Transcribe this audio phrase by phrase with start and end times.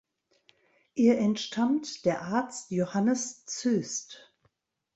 [0.95, 4.33] Ihr entstammt der Arzt Johannes Züst.